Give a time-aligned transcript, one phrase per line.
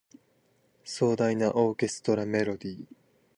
[0.83, 2.85] 壮大なオーケストラメロディ